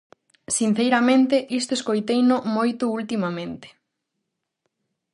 [0.57, 3.67] Sinceiramente, isto escoiteino moito ultimamente.